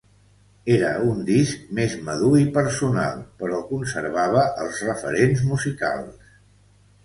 [0.75, 6.37] Era un disc més madur i personal però conservava els referents musicals.